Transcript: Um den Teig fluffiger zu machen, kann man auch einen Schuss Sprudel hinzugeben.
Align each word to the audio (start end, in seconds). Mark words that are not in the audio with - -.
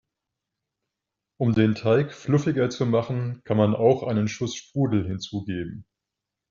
Um 1.37 1.53
den 1.53 1.75
Teig 1.75 2.11
fluffiger 2.11 2.71
zu 2.71 2.87
machen, 2.87 3.41
kann 3.43 3.55
man 3.57 3.75
auch 3.75 4.01
einen 4.01 4.27
Schuss 4.27 4.55
Sprudel 4.55 5.05
hinzugeben. 5.05 5.85